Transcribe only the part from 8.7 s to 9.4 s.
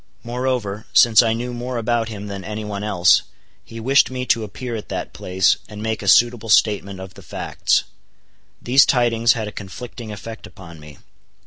tidings